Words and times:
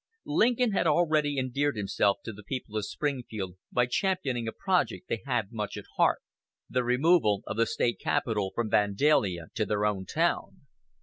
Lincoln 0.25 0.71
had 0.71 0.87
already 0.87 1.37
endeared 1.37 1.77
himself 1.77 2.21
to 2.25 2.33
the 2.33 2.41
people 2.41 2.75
of 2.75 2.87
Springfield 2.87 3.55
by 3.71 3.85
championing 3.85 4.47
a 4.47 4.51
project 4.51 5.07
they 5.07 5.21
had 5.27 5.51
much 5.51 5.77
at 5.77 5.85
heart 5.95 6.23
the 6.67 6.83
removal 6.83 7.43
of 7.45 7.55
the 7.57 7.67
State 7.67 7.99
capital 7.99 8.51
from 8.55 8.71
Vandalia 8.71 9.49
to 9.53 9.63
their 9.63 9.85
own 9.85 10.07
town. 10.07 10.61